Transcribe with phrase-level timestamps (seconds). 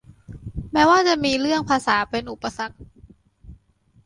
[0.71, 2.75] แม้ว่าจะมีเรื่องภาษาเป็นอุปสรรค